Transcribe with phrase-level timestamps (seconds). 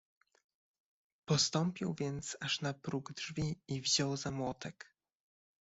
[1.25, 4.95] "Postąpił więc aż na próg drzwi i wziął za młotek."